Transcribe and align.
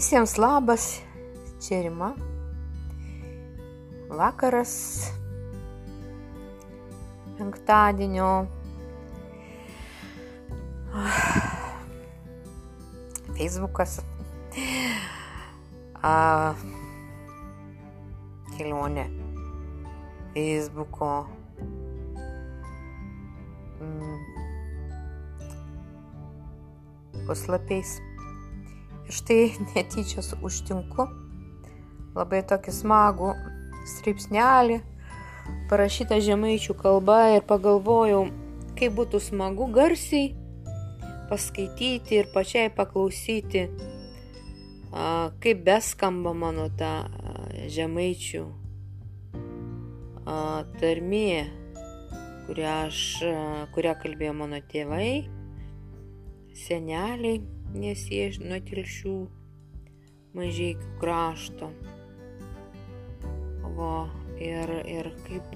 Visiems 0.00 0.38
labas, 0.38 1.02
čia 1.60 1.82
Rima. 1.82 2.14
Vakaras 4.08 5.12
penktadienio. 7.36 8.46
Facebookas. 13.36 14.00
A, 16.00 16.16
kelionė. 18.56 19.04
Facebooko. 20.32 21.12
Mm, 23.84 24.16
puslapiais. 27.28 28.00
Štai 29.10 29.58
netyčia 29.74 30.22
užtinku. 30.38 31.08
Labai 32.14 32.44
tokį 32.46 32.72
smagų 32.74 33.32
straipsnelį, 33.90 34.76
parašytą 35.70 36.20
žemaičių 36.22 36.76
kalba 36.78 37.16
ir 37.34 37.42
pagalvojau, 37.46 38.28
kaip 38.78 38.94
būtų 38.98 39.20
smagu 39.22 39.66
garsiai 39.74 40.30
paskaityti 41.30 42.20
ir 42.20 42.30
pačiai 42.34 42.70
paklausyti, 42.74 43.66
kaip 45.42 45.62
beskamba 45.66 46.34
mano 46.34 46.66
ta 46.78 47.06
žemaičių 47.70 48.46
tarmė, 50.82 51.30
kurią, 52.46 52.74
aš, 52.86 53.04
kurią 53.74 53.94
kalbėjo 54.02 54.34
mano 54.38 54.58
tėvai, 54.70 55.12
seneliai 56.66 57.40
nes 57.74 58.02
jie 58.10 58.26
nuo 58.42 58.58
tilšių 58.66 59.14
mažiekių 60.36 60.90
krašto. 61.00 61.70
O 63.80 63.92
ir, 64.40 64.72
ir 64.84 65.08
kaip, 65.24 65.54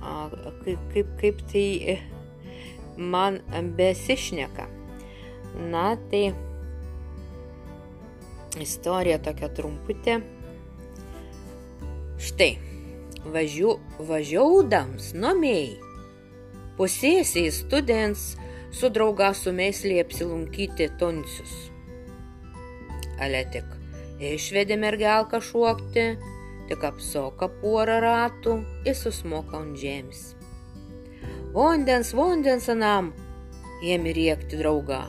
a, 0.00 0.28
kaip, 0.62 0.84
kaip, 0.92 1.14
kaip 1.20 1.40
tai 1.50 1.96
man 2.96 3.40
besišneka. 3.78 4.68
Na 5.70 5.94
tai 6.10 6.28
istorija 8.62 9.18
tokia 9.22 9.50
trumputė. 9.54 10.20
Štai, 12.24 12.54
važiu, 13.34 13.78
važiaudams 13.98 15.10
nomėjai, 15.18 15.74
pusėsiai 16.78 17.50
students 17.54 18.34
su 18.74 18.90
drauga 18.90 19.30
sumeislį 19.38 20.00
apsilankyti 20.02 20.88
toncius. 20.98 21.54
Ale 23.22 23.44
tik 23.54 23.68
išvedė 24.34 24.78
mergelką 24.80 25.40
šuokti, 25.42 26.06
tik 26.68 26.86
apsoka 26.88 27.48
porą 27.60 28.00
ratų 28.02 28.56
ir 28.88 28.96
susmoka 28.98 29.60
ant 29.60 29.78
žemės. 29.78 30.32
Vandens, 31.54 32.10
vandens 32.18 32.66
anam, 32.72 33.12
ėmė 33.84 34.14
riekti 34.16 34.58
draugą. 34.58 35.04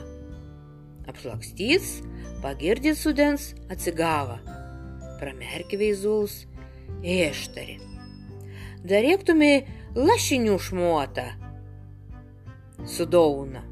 Apšlakstys, 1.10 1.96
pagirdys 2.44 3.00
sudens, 3.02 3.48
atsigava. 3.72 4.38
Pramerkė 5.18 5.80
veizuls, 5.80 6.44
ištari. 7.02 7.80
Darėktumai 8.86 9.54
lašinių 9.96 10.58
šmuotą, 10.62 11.26
sudauna. 12.84 13.62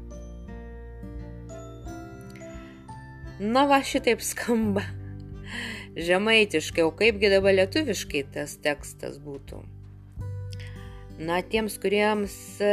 Na 3.39 3.65
va 3.67 3.81
šitaip 3.83 4.23
skamba. 4.23 4.85
Žemaitiškai, 5.95 6.83
o 6.83 6.91
kaipgi 6.95 7.29
dabar 7.31 7.55
lietuviškai 7.55 8.25
tas 8.33 8.57
tekstas 8.63 9.19
būtų. 9.23 9.61
Na, 11.15 11.39
tiems, 11.39 11.77
kuriems 11.79 12.33
e, 12.59 12.71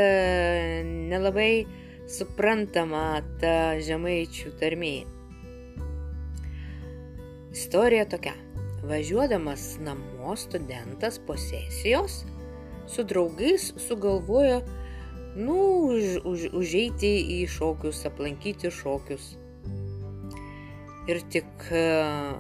nelabai 1.11 1.65
suprantama 2.11 3.21
ta 3.39 3.79
žemaičių 3.83 4.55
tarmė. 4.59 4.97
Istorija 7.53 8.09
tokia. 8.11 8.35
Važiuodamas 8.83 9.77
namo 9.87 10.35
studentas 10.35 11.21
po 11.23 11.37
sesijos 11.39 12.25
su 12.91 13.05
draugais 13.07 13.69
sugalvojo 13.79 14.63
nu, 15.37 15.59
už, 15.93 16.23
už, 16.29 16.49
užeiti 16.57 17.13
į 17.39 17.45
šokius, 17.51 18.05
aplankyti 18.09 18.71
šokius. 18.73 19.33
Ir 21.11 21.19
tik 21.35 21.69
uh, 21.75 22.37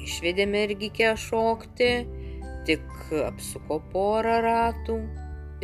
išvedė 0.00 0.46
mergikę 0.48 1.12
šokti, 1.20 1.90
tik 2.68 2.84
apsuko 3.26 3.80
porą 3.92 4.38
ratų 4.44 4.98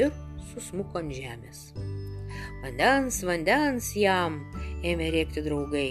ir 0.01 0.13
susmuko 0.53 1.01
ant 1.01 1.15
žemės. 1.17 1.69
Vandens, 2.65 3.21
vandens 3.29 3.91
jam 3.99 4.41
ėmė 4.85 5.11
rėkti 5.15 5.45
draugai. 5.45 5.91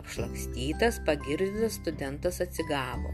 Apšlakstytas, 0.00 1.00
pagirdytas 1.06 1.78
studentas 1.78 2.40
atsigavo, 2.42 3.12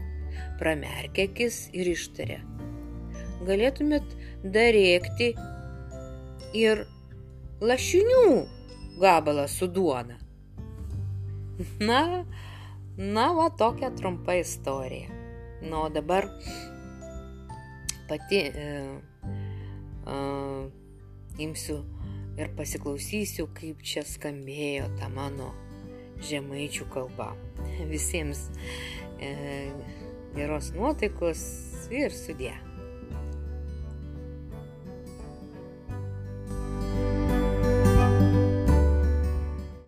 pramerkė 0.61 1.27
akis 1.31 1.65
ir 1.77 1.91
ištarė. 1.93 2.39
Galėtumėt 3.47 4.15
dar 4.53 4.71
rėkti 4.73 5.33
ir 6.53 6.85
lašinių 7.61 8.23
gabalą 9.01 9.47
su 9.47 9.67
duona. 9.67 10.17
Na, 11.79 12.23
na, 12.97 13.27
va 13.33 13.49
tokia 13.49 13.89
trumpa 13.91 14.37
istorija. 14.37 15.09
Na, 15.61 15.83
o 15.85 15.89
dabar 15.89 16.29
pati 18.07 18.37
e, 18.37 18.67
e, 20.05 20.17
imsiu 21.41 21.79
ir 22.37 22.53
pasiklausysiu, 22.57 23.49
kaip 23.57 23.81
čia 23.81 24.05
skambėjo 24.05 24.91
ta 24.99 25.09
mano 25.09 25.49
žemaičių 26.29 26.87
kalba. 26.93 27.31
Visiems 27.89 28.47
e, 29.17 29.33
geros 30.37 30.71
nuotaikos 30.77 31.43
ir 31.93 32.13
sudė. 32.13 32.53